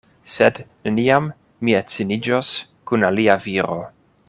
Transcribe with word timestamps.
Sed 0.35 0.61
neniam 0.87 1.27
mi 1.67 1.75
edziniĝos 1.81 2.51
kun 2.93 3.07
alia 3.13 3.37
viro. 3.47 3.79